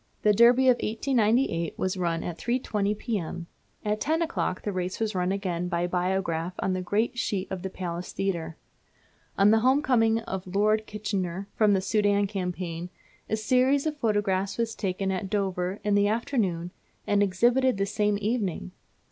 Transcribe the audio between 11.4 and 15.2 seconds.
from the Soudan Campaign, a series of photographs was taken